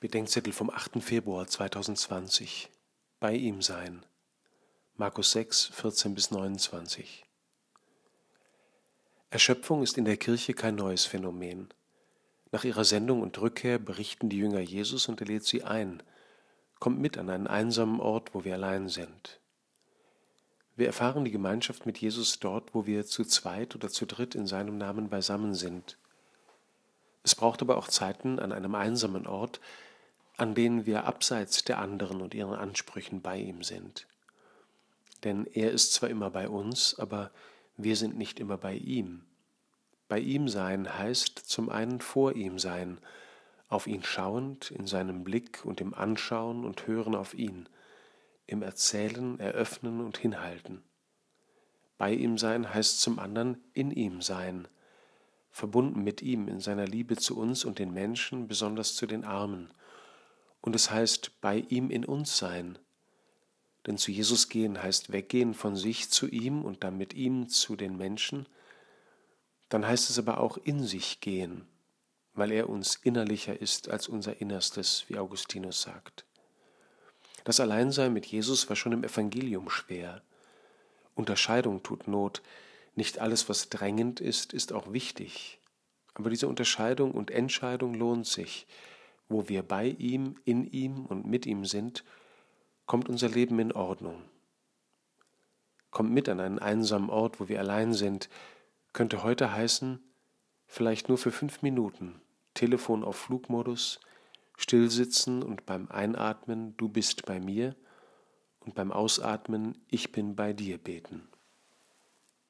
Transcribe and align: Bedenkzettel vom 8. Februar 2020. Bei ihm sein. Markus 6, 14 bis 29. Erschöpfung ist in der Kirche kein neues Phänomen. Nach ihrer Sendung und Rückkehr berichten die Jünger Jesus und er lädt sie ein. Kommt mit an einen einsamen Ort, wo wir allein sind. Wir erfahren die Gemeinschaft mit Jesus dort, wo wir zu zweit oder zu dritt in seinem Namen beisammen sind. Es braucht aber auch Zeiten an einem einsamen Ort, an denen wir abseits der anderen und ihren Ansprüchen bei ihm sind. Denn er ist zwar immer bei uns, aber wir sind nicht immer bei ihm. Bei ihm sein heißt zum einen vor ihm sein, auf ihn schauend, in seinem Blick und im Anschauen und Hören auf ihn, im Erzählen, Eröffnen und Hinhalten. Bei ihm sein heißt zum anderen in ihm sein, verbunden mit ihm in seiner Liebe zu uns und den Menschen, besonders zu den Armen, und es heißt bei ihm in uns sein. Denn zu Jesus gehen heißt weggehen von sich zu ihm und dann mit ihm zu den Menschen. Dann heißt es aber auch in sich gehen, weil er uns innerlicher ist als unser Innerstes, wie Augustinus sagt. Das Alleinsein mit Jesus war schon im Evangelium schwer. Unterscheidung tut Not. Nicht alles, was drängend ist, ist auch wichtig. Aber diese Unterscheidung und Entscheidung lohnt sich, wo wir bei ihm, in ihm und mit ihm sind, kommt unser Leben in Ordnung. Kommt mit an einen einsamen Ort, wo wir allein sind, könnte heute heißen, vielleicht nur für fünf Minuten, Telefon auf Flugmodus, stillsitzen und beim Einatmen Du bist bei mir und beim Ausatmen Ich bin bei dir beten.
Bedenkzettel 0.00 0.54
vom 0.54 0.70
8. 0.70 1.02
Februar 1.02 1.46
2020. 1.46 2.70
Bei 3.18 3.34
ihm 3.34 3.60
sein. 3.60 4.06
Markus 4.96 5.32
6, 5.32 5.66
14 5.74 6.14
bis 6.14 6.30
29. 6.30 7.26
Erschöpfung 9.28 9.82
ist 9.82 9.98
in 9.98 10.06
der 10.06 10.16
Kirche 10.16 10.54
kein 10.54 10.76
neues 10.76 11.04
Phänomen. 11.04 11.68
Nach 12.50 12.64
ihrer 12.64 12.84
Sendung 12.84 13.20
und 13.20 13.38
Rückkehr 13.42 13.78
berichten 13.78 14.30
die 14.30 14.38
Jünger 14.38 14.60
Jesus 14.60 15.06
und 15.06 15.20
er 15.20 15.26
lädt 15.26 15.44
sie 15.44 15.64
ein. 15.64 16.02
Kommt 16.78 16.98
mit 16.98 17.18
an 17.18 17.28
einen 17.28 17.46
einsamen 17.46 18.00
Ort, 18.00 18.34
wo 18.34 18.42
wir 18.42 18.54
allein 18.54 18.88
sind. 18.88 19.38
Wir 20.76 20.86
erfahren 20.86 21.26
die 21.26 21.30
Gemeinschaft 21.30 21.84
mit 21.84 21.98
Jesus 21.98 22.38
dort, 22.38 22.74
wo 22.74 22.86
wir 22.86 23.04
zu 23.04 23.22
zweit 23.26 23.74
oder 23.74 23.90
zu 23.90 24.06
dritt 24.06 24.34
in 24.34 24.46
seinem 24.46 24.78
Namen 24.78 25.10
beisammen 25.10 25.52
sind. 25.52 25.98
Es 27.22 27.34
braucht 27.34 27.60
aber 27.60 27.76
auch 27.76 27.88
Zeiten 27.88 28.38
an 28.38 28.50
einem 28.50 28.74
einsamen 28.74 29.26
Ort, 29.26 29.60
an 30.40 30.54
denen 30.54 30.86
wir 30.86 31.04
abseits 31.04 31.64
der 31.64 31.78
anderen 31.78 32.22
und 32.22 32.32
ihren 32.32 32.54
Ansprüchen 32.54 33.20
bei 33.20 33.36
ihm 33.36 33.62
sind. 33.62 34.06
Denn 35.22 35.44
er 35.44 35.70
ist 35.70 35.92
zwar 35.92 36.08
immer 36.08 36.30
bei 36.30 36.48
uns, 36.48 36.98
aber 36.98 37.30
wir 37.76 37.94
sind 37.94 38.16
nicht 38.16 38.40
immer 38.40 38.56
bei 38.56 38.72
ihm. 38.72 39.20
Bei 40.08 40.18
ihm 40.18 40.48
sein 40.48 40.98
heißt 40.98 41.38
zum 41.38 41.68
einen 41.68 42.00
vor 42.00 42.36
ihm 42.36 42.58
sein, 42.58 42.96
auf 43.68 43.86
ihn 43.86 44.02
schauend, 44.02 44.70
in 44.70 44.86
seinem 44.86 45.24
Blick 45.24 45.62
und 45.66 45.82
im 45.82 45.92
Anschauen 45.92 46.64
und 46.64 46.86
Hören 46.86 47.14
auf 47.14 47.34
ihn, 47.34 47.68
im 48.46 48.62
Erzählen, 48.62 49.38
Eröffnen 49.40 50.00
und 50.00 50.16
Hinhalten. 50.16 50.82
Bei 51.98 52.14
ihm 52.14 52.38
sein 52.38 52.72
heißt 52.72 52.98
zum 52.98 53.18
anderen 53.18 53.62
in 53.74 53.90
ihm 53.90 54.22
sein, 54.22 54.68
verbunden 55.50 56.02
mit 56.02 56.22
ihm 56.22 56.48
in 56.48 56.60
seiner 56.60 56.86
Liebe 56.86 57.16
zu 57.16 57.36
uns 57.36 57.66
und 57.66 57.78
den 57.78 57.92
Menschen, 57.92 58.48
besonders 58.48 58.94
zu 58.94 59.06
den 59.06 59.24
Armen, 59.24 59.70
und 60.60 60.74
es 60.74 60.90
heißt 60.90 61.40
bei 61.40 61.64
ihm 61.68 61.90
in 61.90 62.04
uns 62.04 62.36
sein. 62.36 62.78
Denn 63.86 63.96
zu 63.96 64.10
Jesus 64.12 64.48
gehen 64.48 64.82
heißt 64.82 65.12
weggehen 65.12 65.54
von 65.54 65.76
sich 65.76 66.10
zu 66.10 66.28
ihm 66.28 66.64
und 66.64 66.84
dann 66.84 66.98
mit 66.98 67.14
ihm 67.14 67.48
zu 67.48 67.76
den 67.76 67.96
Menschen. 67.96 68.46
Dann 69.68 69.86
heißt 69.86 70.10
es 70.10 70.18
aber 70.18 70.40
auch 70.40 70.58
in 70.58 70.84
sich 70.84 71.20
gehen, 71.20 71.66
weil 72.34 72.52
er 72.52 72.68
uns 72.68 72.96
innerlicher 72.96 73.60
ist 73.60 73.88
als 73.88 74.08
unser 74.08 74.40
Innerstes, 74.40 75.04
wie 75.08 75.18
Augustinus 75.18 75.80
sagt. 75.82 76.26
Das 77.44 77.58
Alleinsein 77.58 78.12
mit 78.12 78.26
Jesus 78.26 78.68
war 78.68 78.76
schon 78.76 78.92
im 78.92 79.04
Evangelium 79.04 79.70
schwer. 79.70 80.22
Unterscheidung 81.14 81.82
tut 81.82 82.06
Not. 82.06 82.42
Nicht 82.94 83.18
alles, 83.18 83.48
was 83.48 83.70
drängend 83.70 84.20
ist, 84.20 84.52
ist 84.52 84.72
auch 84.72 84.92
wichtig. 84.92 85.58
Aber 86.14 86.28
diese 86.28 86.48
Unterscheidung 86.48 87.12
und 87.12 87.30
Entscheidung 87.30 87.94
lohnt 87.94 88.26
sich, 88.26 88.66
wo 89.30 89.48
wir 89.48 89.62
bei 89.62 89.86
ihm, 89.86 90.34
in 90.44 90.66
ihm 90.66 91.06
und 91.06 91.26
mit 91.26 91.46
ihm 91.46 91.64
sind, 91.64 92.04
kommt 92.84 93.08
unser 93.08 93.28
Leben 93.28 93.58
in 93.60 93.72
Ordnung. 93.72 94.22
Kommt 95.90 96.10
mit 96.10 96.28
an 96.28 96.40
einen 96.40 96.58
einsamen 96.58 97.08
Ort, 97.08 97.40
wo 97.40 97.48
wir 97.48 97.60
allein 97.60 97.94
sind, 97.94 98.28
könnte 98.92 99.22
heute 99.22 99.52
heißen, 99.52 100.00
vielleicht 100.66 101.08
nur 101.08 101.16
für 101.16 101.30
fünf 101.30 101.62
Minuten, 101.62 102.20
Telefon 102.54 103.04
auf 103.04 103.16
Flugmodus, 103.16 104.00
stillsitzen 104.56 105.42
und 105.42 105.64
beim 105.64 105.88
Einatmen 105.88 106.76
Du 106.76 106.88
bist 106.88 107.24
bei 107.24 107.40
mir 107.40 107.76
und 108.58 108.74
beim 108.74 108.92
Ausatmen 108.92 109.78
Ich 109.88 110.12
bin 110.12 110.34
bei 110.34 110.52
dir 110.52 110.78
beten. 110.78 111.28